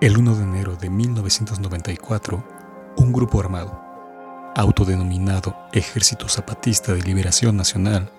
[0.00, 2.44] El 1 de enero de 1994,
[2.96, 3.80] un grupo armado,
[4.54, 8.10] autodenominado Ejército Zapatista de Liberación Nacional,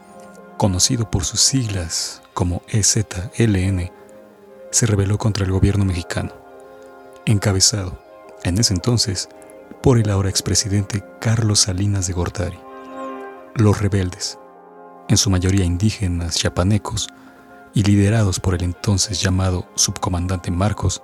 [0.58, 3.92] conocido por sus siglas como EZLN,
[4.70, 6.34] se rebeló contra el gobierno mexicano,
[7.26, 7.98] encabezado,
[8.44, 9.30] en ese entonces,
[9.82, 12.60] por el ahora expresidente Carlos Salinas de Gortari.
[13.56, 14.38] Los rebeldes,
[15.08, 17.08] en su mayoría indígenas chapanecos
[17.74, 21.02] y liderados por el entonces llamado subcomandante Marcos,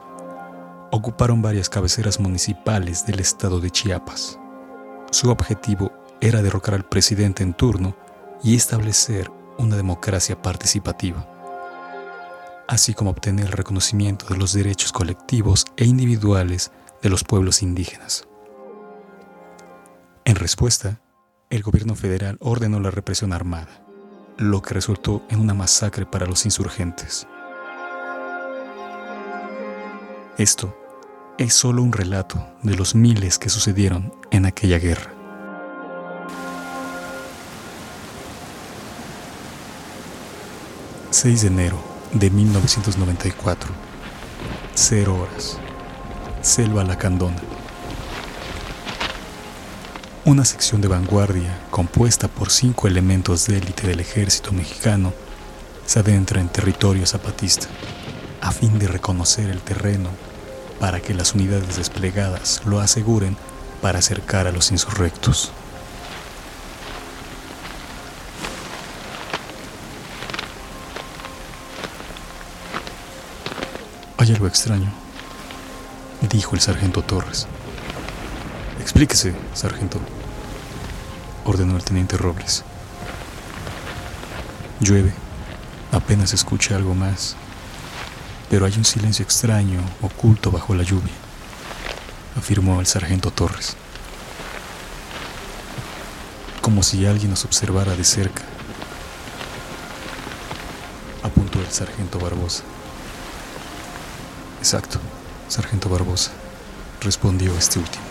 [0.91, 4.37] ocuparon varias cabeceras municipales del estado de Chiapas.
[5.11, 7.95] Su objetivo era derrocar al presidente en turno
[8.43, 9.31] y establecer
[9.61, 11.27] una democracia participativa,
[12.67, 18.27] así como obtener el reconocimiento de los derechos colectivos e individuales de los pueblos indígenas.
[20.25, 21.01] En respuesta,
[21.49, 23.85] el gobierno federal ordenó la represión armada,
[24.37, 27.27] lo que resultó en una masacre para los insurgentes.
[30.37, 30.75] Esto
[31.37, 35.20] es solo un relato de los miles que sucedieron en aquella guerra.
[41.21, 41.77] ...6 de enero
[42.13, 43.69] de 1994...
[44.73, 45.59] ...cero horas...
[46.41, 47.39] ...Selva Lacandona...
[50.25, 55.13] Una sección de vanguardia compuesta por cinco elementos de élite del ejército mexicano
[55.85, 57.67] se adentra en territorio zapatista
[58.41, 60.09] a fin de reconocer el terreno
[60.79, 63.37] para que las unidades desplegadas lo aseguren
[63.79, 65.51] para acercar a los insurrectos.
[74.41, 74.91] Algo extraño,
[76.27, 77.45] dijo el sargento Torres.
[78.79, 79.99] Explíquese, sargento,
[81.45, 82.63] ordenó el teniente Robles.
[84.79, 85.13] Llueve,
[85.91, 87.35] apenas escucha algo más
[88.49, 91.13] pero hay un silencio extraño oculto bajo la lluvia,
[92.35, 93.77] afirmó el sargento Torres.
[96.61, 98.41] Como si alguien nos observara de cerca,
[101.21, 102.63] apuntó el sargento Barbosa.
[104.61, 104.99] Exacto,
[105.49, 106.31] sargento Barbosa,
[107.01, 108.05] respondió este último.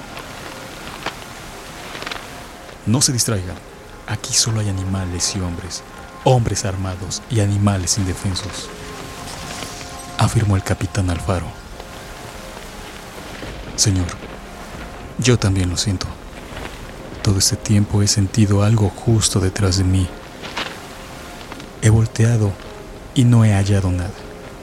[2.84, 3.56] No se distraigan,
[4.06, 5.82] aquí solo hay animales y hombres,
[6.24, 8.68] hombres armados y animales indefensos
[10.20, 11.46] afirmó el capitán Alfaro.
[13.76, 14.06] Señor,
[15.18, 16.06] yo también lo siento.
[17.22, 20.06] Todo este tiempo he sentido algo justo detrás de mí.
[21.80, 22.52] He volteado
[23.14, 24.12] y no he hallado nada.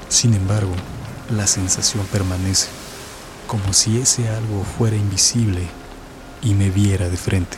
[0.09, 0.73] Sin embargo,
[1.29, 2.67] la sensación permanece,
[3.47, 5.67] como si ese algo fuera invisible
[6.41, 7.57] y me viera de frente.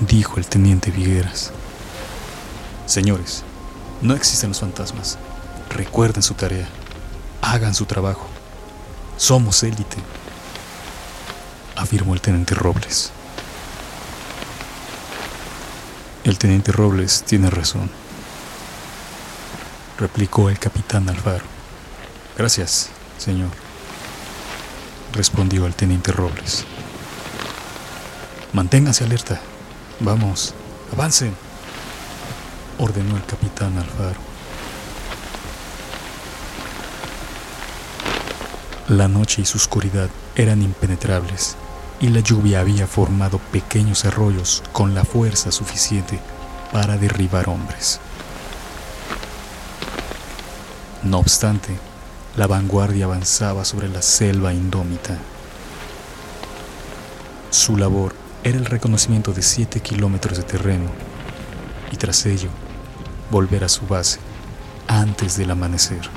[0.00, 1.52] Dijo el teniente Vigueras.
[2.86, 3.42] Señores,
[4.02, 5.18] no existen los fantasmas.
[5.70, 6.68] Recuerden su tarea.
[7.40, 8.26] Hagan su trabajo.
[9.16, 9.96] Somos élite,
[11.74, 13.10] afirmó el teniente Robles.
[16.24, 17.90] El teniente Robles tiene razón,
[19.98, 21.44] replicó el capitán Alfaro.
[22.36, 23.50] Gracias, señor,
[25.12, 26.64] respondió el teniente Robles.
[28.52, 29.40] Manténganse alerta.
[30.00, 30.54] Vamos,
[30.92, 31.34] avancen
[32.78, 34.20] ordenó el capitán Alfaro.
[38.88, 41.56] La noche y su oscuridad eran impenetrables
[42.00, 46.20] y la lluvia había formado pequeños arroyos con la fuerza suficiente
[46.72, 48.00] para derribar hombres.
[51.06, 51.68] No obstante,
[52.36, 55.16] la vanguardia avanzaba sobre la selva indómita.
[57.50, 58.12] Su labor
[58.42, 60.90] era el reconocimiento de siete kilómetros de terreno
[61.92, 62.48] y tras ello
[63.30, 64.18] volver a su base
[64.88, 66.10] antes del amanecer.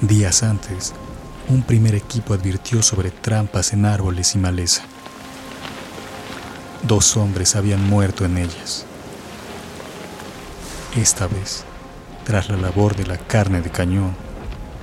[0.00, 0.92] Días antes,
[1.48, 4.82] un primer equipo advirtió sobre trampas en árboles y maleza.
[6.84, 8.86] Dos hombres habían muerto en ellas.
[10.96, 11.64] Esta vez,
[12.24, 14.14] tras la labor de la carne de cañón,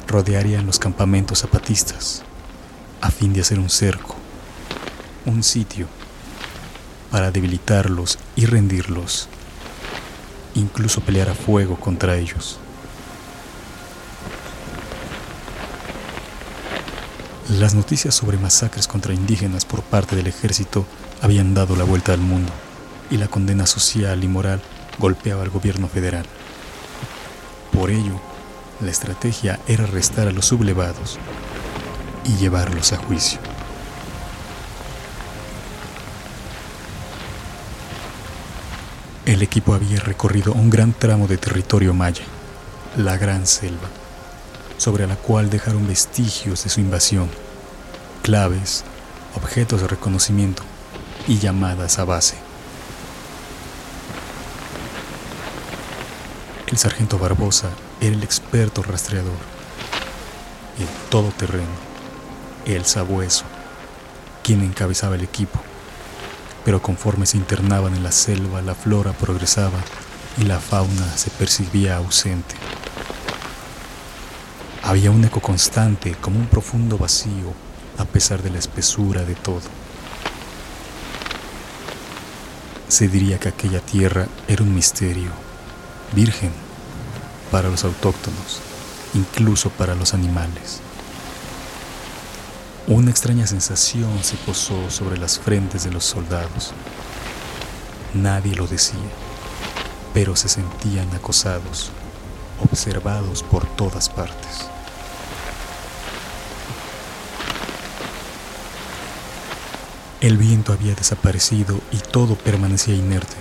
[0.07, 2.23] rodearían los campamentos zapatistas
[2.99, 4.17] a fin de hacer un cerco,
[5.25, 5.87] un sitio
[7.11, 9.29] para debilitarlos y rendirlos,
[10.53, 12.59] incluso pelear a fuego contra ellos.
[17.47, 20.85] Las noticias sobre masacres contra indígenas por parte del ejército
[21.21, 22.51] habían dado la vuelta al mundo
[23.09, 24.61] y la condena social y moral
[24.99, 26.25] golpeaba al gobierno federal.
[27.71, 28.19] Por ello,
[28.81, 31.19] la estrategia era arrestar a los sublevados
[32.25, 33.39] y llevarlos a juicio.
[39.25, 42.23] El equipo había recorrido un gran tramo de territorio maya,
[42.97, 43.87] la Gran Selva,
[44.77, 47.29] sobre la cual dejaron vestigios de su invasión,
[48.23, 48.83] claves,
[49.35, 50.63] objetos de reconocimiento
[51.27, 52.50] y llamadas a base.
[56.71, 57.69] El sargento Barbosa
[57.99, 59.35] era el experto rastreador,
[60.79, 61.67] el todoterreno,
[62.65, 63.43] el sabueso,
[64.41, 65.59] quien encabezaba el equipo.
[66.63, 69.79] Pero conforme se internaban en la selva, la flora progresaba
[70.37, 72.55] y la fauna se percibía ausente.
[74.83, 77.53] Había un eco constante, como un profundo vacío,
[77.97, 79.61] a pesar de la espesura de todo.
[82.87, 85.31] Se diría que aquella tierra era un misterio,
[86.13, 86.51] virgen
[87.51, 88.59] para los autóctonos,
[89.13, 90.81] incluso para los animales.
[92.87, 96.73] Una extraña sensación se posó sobre las frentes de los soldados.
[98.13, 98.99] Nadie lo decía,
[100.13, 101.91] pero se sentían acosados,
[102.59, 104.67] observados por todas partes.
[110.21, 113.37] El viento había desaparecido y todo permanecía inerte,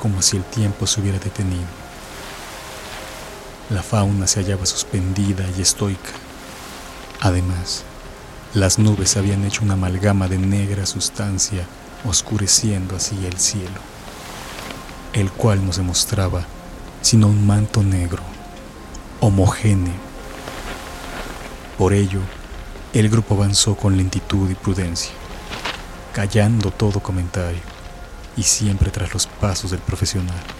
[0.00, 1.85] como si el tiempo se hubiera detenido.
[3.68, 6.12] La fauna se hallaba suspendida y estoica.
[7.20, 7.82] Además,
[8.54, 11.66] las nubes habían hecho una amalgama de negra sustancia,
[12.04, 13.80] oscureciendo así el cielo,
[15.14, 16.46] el cual no se mostraba
[17.02, 18.22] sino un manto negro,
[19.20, 19.94] homogéneo.
[21.78, 22.20] Por ello,
[22.92, 25.12] el grupo avanzó con lentitud y prudencia,
[26.12, 27.60] callando todo comentario
[28.36, 30.55] y siempre tras los pasos del profesional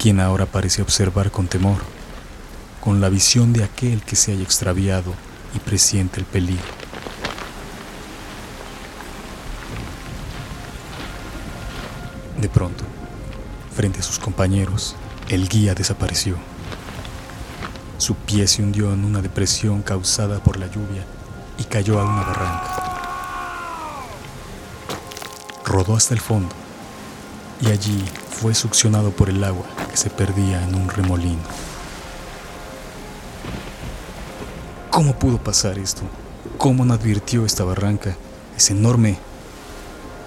[0.00, 1.76] quien ahora parece observar con temor,
[2.80, 5.12] con la visión de aquel que se haya extraviado
[5.54, 6.64] y presiente el peligro.
[12.40, 12.82] De pronto,
[13.76, 14.96] frente a sus compañeros,
[15.28, 16.36] el guía desapareció.
[17.98, 21.04] Su pie se hundió en una depresión causada por la lluvia
[21.58, 22.86] y cayó a una barranca.
[25.66, 26.54] Rodó hasta el fondo
[27.60, 31.42] y allí fue succionado por el agua que se perdía en un remolino.
[34.90, 36.02] ¿Cómo pudo pasar esto?
[36.58, 38.16] ¿Cómo no advirtió esta barranca?
[38.56, 39.18] Es enorme,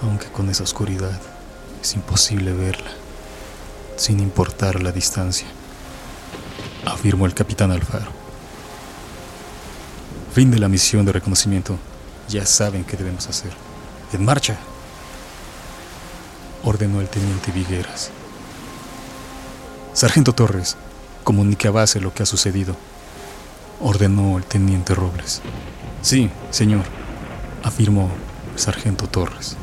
[0.01, 1.19] aunque con esa oscuridad
[1.81, 2.91] es imposible verla,
[3.97, 5.47] sin importar la distancia,
[6.85, 8.11] afirmó el capitán Alfaro.
[10.33, 11.77] Fin de la misión de reconocimiento.
[12.29, 13.51] Ya saben qué debemos hacer.
[14.13, 14.57] ¡En marcha!
[16.63, 18.11] Ordenó el teniente Vigueras.
[19.93, 20.75] Sargento Torres,
[21.23, 22.75] comunique a base lo que ha sucedido,
[23.81, 25.41] ordenó el teniente Robles.
[26.01, 26.83] Sí, señor,
[27.63, 28.09] afirmó
[28.53, 29.55] el sargento Torres.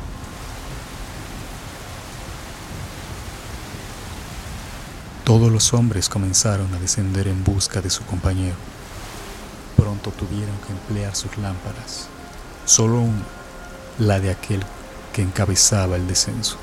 [5.23, 8.55] Todos los hombres comenzaron a descender en busca de su compañero.
[9.77, 12.07] Pronto tuvieron que emplear sus lámparas.
[12.65, 13.05] Solo
[13.97, 14.61] la de aquel
[15.11, 16.57] que encabezaba el descenso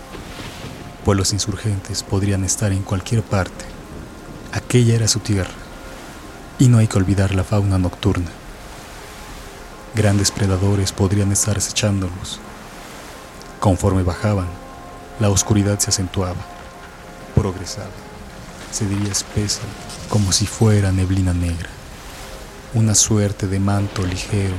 [1.09, 3.65] pues los insurgentes podrían estar en cualquier parte.
[4.53, 5.55] Aquella era su tierra,
[6.59, 8.29] y no hay que olvidar la fauna nocturna.
[9.95, 12.41] Grandes predadores podrían estar acechándolos.
[13.59, 14.49] Conforme bajaban,
[15.19, 16.45] la oscuridad se acentuaba,
[17.35, 17.89] progresaba,
[18.71, 19.63] se diría espesa
[20.11, 21.71] como si fuera neblina negra,
[22.75, 24.57] una suerte de manto ligero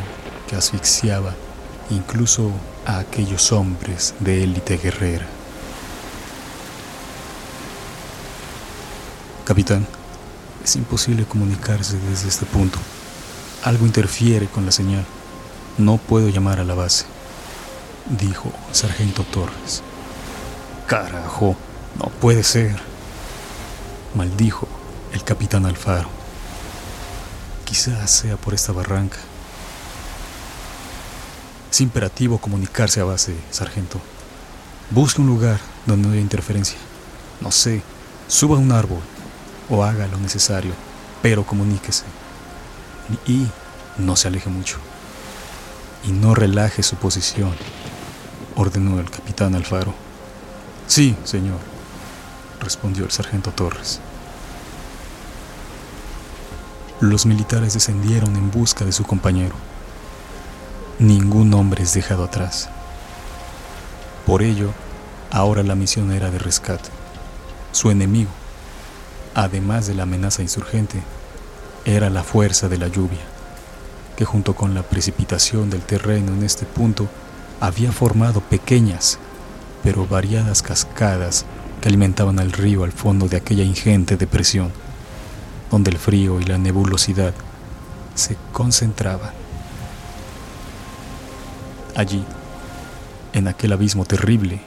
[0.48, 1.36] que asfixiaba
[1.92, 2.52] incluso
[2.90, 5.28] a aquellos hombres de élite guerrera.
[9.46, 9.86] Capitán,
[10.64, 12.80] es imposible comunicarse desde este punto.
[13.64, 15.06] Algo interfiere con la señal.
[15.78, 17.06] No puedo llamar a la base,
[18.20, 19.84] dijo Sargento Torres.
[20.88, 21.56] Carajo,
[22.00, 22.76] no puede ser,
[24.16, 24.68] maldijo
[25.14, 26.10] el capitán Alfaro.
[27.66, 29.20] Quizás sea por esta barranca.
[31.72, 34.00] Es imperativo comunicarse a base, sargento.
[34.92, 36.78] Busque un lugar donde no haya interferencia.
[37.42, 37.84] No sé,
[38.28, 39.02] suba a un árbol
[39.70, 40.74] o haga lo necesario,
[41.22, 42.06] pero comuníquese.
[43.28, 43.48] Y
[43.98, 44.78] no se aleje mucho.
[46.04, 47.54] Y no relaje su posición,
[48.56, 49.94] ordenó el capitán Alfaro.
[50.88, 51.60] Sí, señor,
[52.60, 54.00] respondió el sargento Torres.
[57.00, 59.56] Los militares descendieron en busca de su compañero.
[61.00, 62.70] Ningún hombre es dejado atrás.
[64.26, 64.74] Por ello,
[65.32, 66.90] Ahora la misión era de rescate.
[67.72, 68.32] Su enemigo,
[69.36, 71.02] además de la amenaza insurgente,
[71.86, 73.22] era la fuerza de la lluvia,
[74.18, 77.08] que junto con la precipitación del terreno en este punto
[77.60, 79.20] había formado pequeñas
[79.84, 81.46] pero variadas cascadas
[81.80, 84.74] que alimentaban al río al fondo de aquella ingente depresión,
[85.72, 87.34] donde el frío y la nebulosidad
[88.16, 89.32] se concentraban.
[92.00, 92.24] Allí,
[93.34, 94.62] en aquel abismo terrible,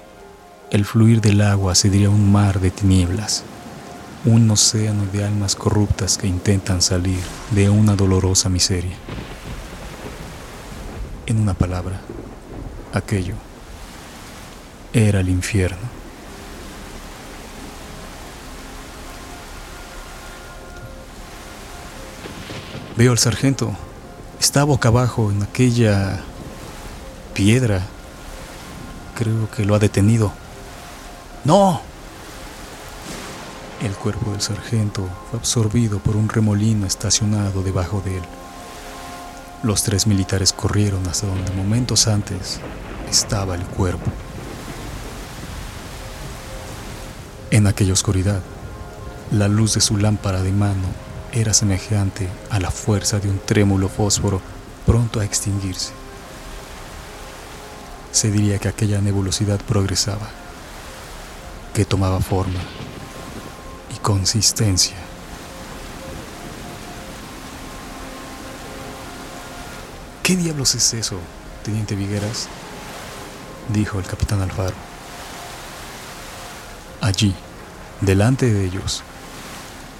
[0.71, 3.43] el fluir del agua sería un mar de tinieblas,
[4.27, 7.21] un océano de almas corruptas que intentan salir
[7.53, 8.99] de una dolorosa miseria.
[11.25, 12.03] En una palabra,
[12.93, 13.37] aquello
[14.93, 15.89] era el infierno.
[22.99, 23.75] Veo al sargento.
[24.39, 26.23] Está boca abajo en aquella
[27.33, 27.83] piedra.
[29.17, 30.33] Creo que lo ha detenido.
[31.45, 31.81] ¡No!
[33.83, 38.23] El cuerpo del sargento fue absorbido por un remolino estacionado debajo de él.
[39.63, 42.61] Los tres militares corrieron hasta donde momentos antes
[43.11, 44.11] estaba el cuerpo.
[47.51, 48.41] En aquella oscuridad,
[49.31, 50.89] la luz de su lámpara de mano
[51.33, 54.41] era semejante a la fuerza de un trémulo fósforo
[54.87, 56.02] pronto a extinguirse.
[58.13, 60.31] Se diría que aquella nebulosidad progresaba
[61.75, 62.61] que tomaba forma
[63.95, 64.97] y consistencia.
[70.23, 71.19] ¿Qué diablos es eso,
[71.65, 72.49] teniente Vigueras?
[73.69, 74.75] dijo el capitán Alfaro.
[77.01, 77.35] Allí,
[78.01, 79.03] delante de ellos,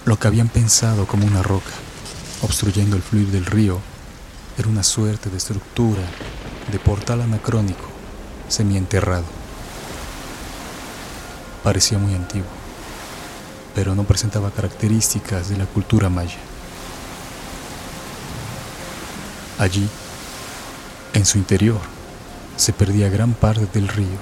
[0.05, 1.73] lo que habían pensado como una roca,
[2.43, 3.81] obstruyendo el fluir del río,
[4.59, 6.03] era una suerte de estructura
[6.71, 7.92] de portal anacrónico,
[8.53, 9.25] semienterrado.
[11.65, 12.51] Parecía muy antiguo,
[13.75, 16.39] pero no presentaba características de la cultura maya.
[19.59, 19.89] Allí,
[21.15, 21.81] en su interior,
[22.57, 24.19] se perdía gran parte del río.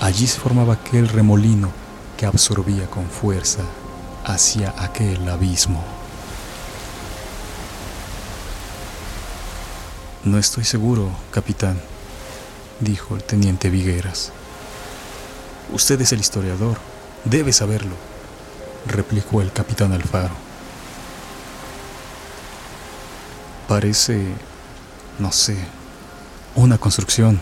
[0.00, 1.70] Allí se formaba aquel remolino
[2.16, 3.62] que absorbía con fuerza
[4.24, 5.84] hacia aquel abismo.
[10.24, 11.78] No estoy seguro, capitán,
[12.80, 14.32] dijo el teniente Vigueras.
[15.72, 16.78] Usted es el historiador,
[17.24, 17.94] debe saberlo,
[18.86, 20.34] replicó el capitán Alfaro.
[23.68, 24.26] Parece,
[25.18, 25.56] no sé,
[26.54, 27.40] una construcción,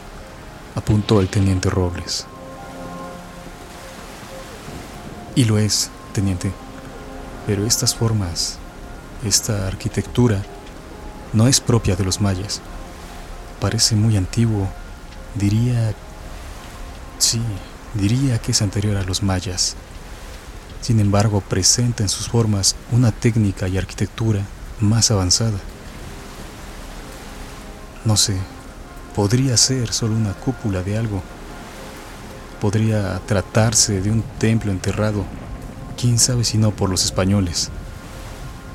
[0.75, 2.27] apuntó el teniente Robles.
[5.35, 6.53] Y lo es, teniente,
[7.47, 8.59] pero estas formas,
[9.25, 10.43] esta arquitectura,
[11.33, 12.61] no es propia de los mayas.
[13.61, 14.69] Parece muy antiguo,
[15.35, 15.95] diría,
[17.19, 17.41] sí,
[17.95, 19.77] diría que es anterior a los mayas.
[20.81, 24.43] Sin embargo, presenta en sus formas una técnica y arquitectura
[24.81, 25.59] más avanzada.
[28.05, 28.37] No sé,
[29.15, 31.23] podría ser solo una cúpula de algo.
[32.61, 35.25] Podría tratarse de un templo enterrado,
[35.97, 37.71] quién sabe si no por los españoles,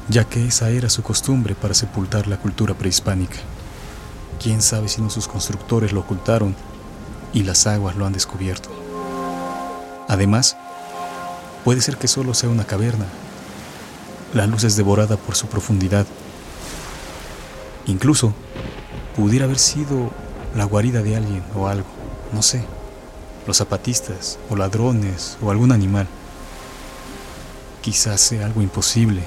[0.08, 3.38] ya que esa era su costumbre para sepultar la cultura prehispánica.
[4.42, 6.56] Quién sabe si no sus constructores lo ocultaron
[7.34, 8.70] y las aguas lo han descubierto.
[10.08, 10.56] Además,
[11.66, 13.06] puede ser que solo sea una caverna.
[14.34, 16.06] La luz es devorada por su profundidad.
[17.88, 18.34] Incluso
[19.16, 20.12] pudiera haber sido
[20.56, 21.88] la guarida de alguien o algo,
[22.32, 22.64] no sé,
[23.46, 26.08] los zapatistas o ladrones o algún animal.
[27.82, 29.24] Quizás sea algo imposible,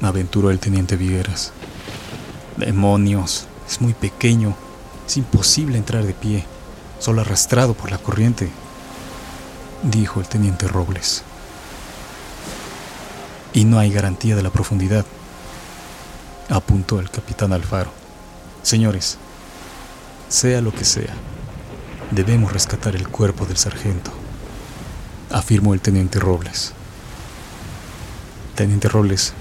[0.00, 1.52] aventuró el teniente Vigueras.
[2.56, 4.54] Demonios, es muy pequeño,
[5.06, 6.46] es imposible entrar de pie,
[6.98, 8.50] solo arrastrado por la corriente
[9.82, 11.22] dijo el teniente Robles.
[13.52, 15.04] Y no hay garantía de la profundidad,
[16.48, 17.92] apuntó el capitán Alfaro.
[18.62, 19.18] Señores,
[20.28, 21.14] sea lo que sea,
[22.10, 24.10] debemos rescatar el cuerpo del sargento,
[25.30, 26.72] afirmó el teniente Robles.
[28.54, 29.32] Teniente Robles,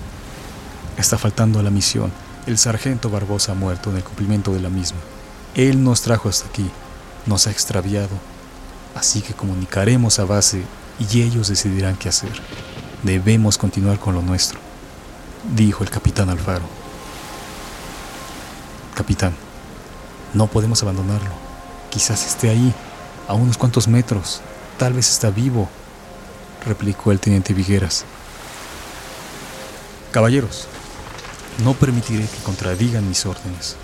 [0.98, 2.12] está faltando a la misión.
[2.48, 4.98] El sargento Barbosa ha muerto en el cumplimiento de la misma.
[5.54, 6.68] Él nos trajo hasta aquí,
[7.27, 8.18] nos ha extraviado
[8.98, 10.63] Así que comunicaremos a base
[10.98, 12.32] y ellos decidirán qué hacer.
[13.04, 14.60] Debemos continuar con lo nuestro,
[15.56, 16.66] dijo el capitán Alfaro.
[18.96, 19.36] Capitán,
[20.34, 21.30] no podemos abandonarlo.
[21.92, 22.74] Quizás esté ahí,
[23.27, 24.42] a unos cuantos metros.
[24.80, 25.70] Tal vez está vivo,
[26.66, 28.04] replicó el teniente Vigueras.
[30.12, 30.68] Caballeros,
[31.64, 33.76] no permitiré que contradigan mis órdenes.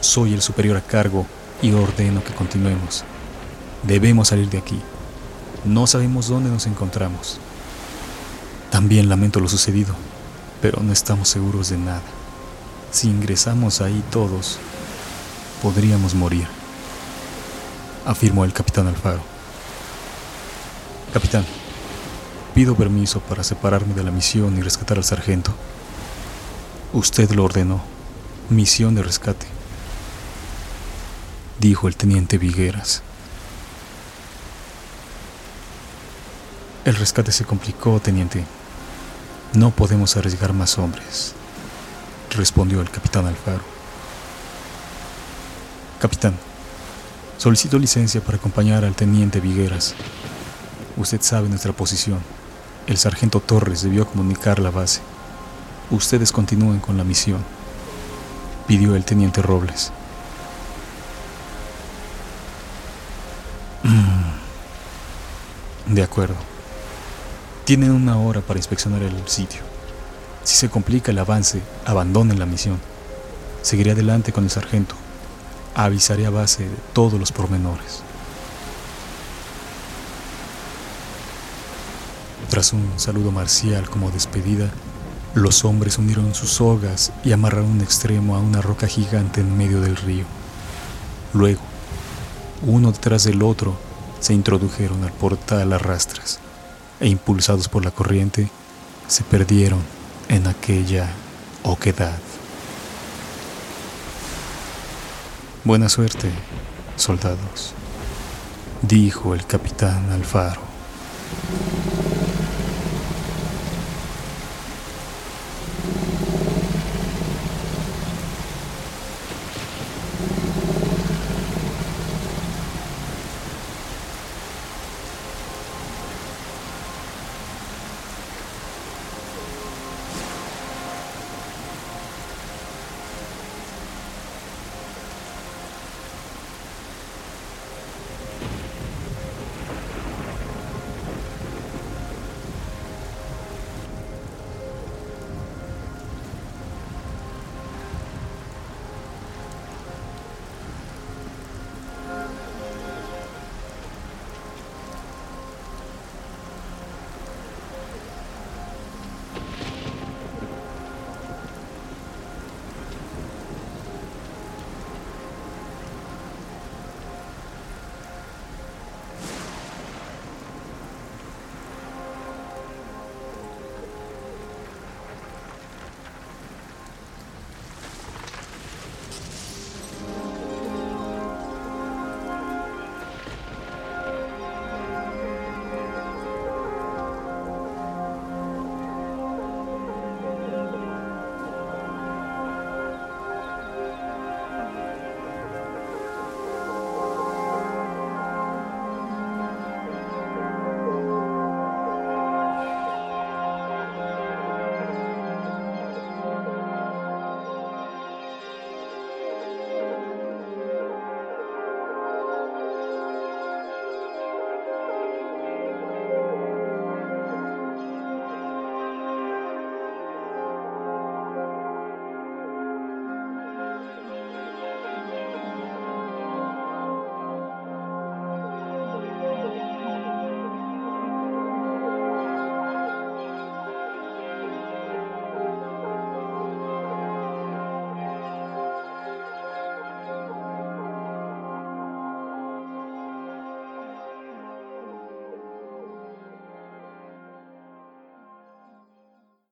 [0.00, 1.26] Soy el superior a cargo
[1.62, 3.04] y ordeno que continuemos
[3.86, 4.80] Debemos salir de aquí.
[5.66, 7.38] No sabemos dónde nos encontramos.
[8.70, 9.94] También lamento lo sucedido,
[10.62, 12.02] pero no estamos seguros de nada.
[12.90, 14.58] Si ingresamos ahí todos,
[15.62, 16.46] podríamos morir,
[18.06, 19.20] afirmó el capitán Alfaro.
[21.12, 21.44] Capitán,
[22.54, 25.52] pido permiso para separarme de la misión y rescatar al sargento.
[26.94, 27.82] Usted lo ordenó.
[28.50, 29.48] Misión de rescate,
[31.58, 33.02] dijo el teniente Vigueras.
[36.84, 38.44] El rescate se complicó, teniente.
[39.54, 41.34] No podemos arriesgar más hombres,
[42.30, 43.64] respondió el capitán Alfaro.
[46.00, 46.36] Capitán,
[47.38, 49.96] solicito licencia para acompañar al teniente Vigueras.
[50.96, 52.20] Usted sabe nuestra posición.
[52.86, 55.00] El sargento Torres debió comunicar la base.
[55.90, 57.44] Ustedes continúen con la misión,
[58.66, 59.92] pidió el teniente Robles.
[65.86, 66.36] De acuerdo.
[67.64, 69.60] Tienen una hora para inspeccionar el sitio.
[70.42, 72.80] Si se complica el avance, abandonen la misión.
[73.62, 74.94] Seguiré adelante con el sargento.
[75.74, 78.02] Avisaré a base de todos los pormenores.
[82.50, 84.70] Tras un saludo marcial como despedida,
[85.34, 89.80] los hombres unieron sus sogas y amarraron un extremo a una roca gigante en medio
[89.80, 90.24] del río.
[91.32, 91.60] Luego,
[92.62, 93.76] uno detrás del otro,
[94.20, 96.38] se introdujeron al portal a rastras
[97.00, 98.48] e impulsados por la corriente,
[99.08, 99.80] se perdieron
[100.28, 101.10] en aquella
[101.62, 102.18] oquedad.
[105.64, 106.30] Buena suerte,
[106.96, 107.74] soldados,
[108.82, 110.60] dijo el capitán Alfaro.